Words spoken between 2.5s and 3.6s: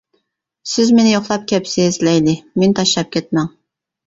مېنى تاشلاپ كەتمەڭ!